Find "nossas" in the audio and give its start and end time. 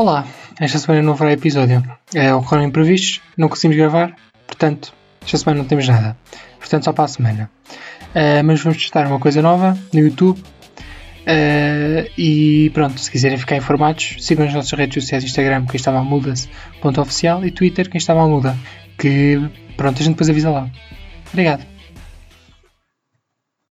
14.54-14.70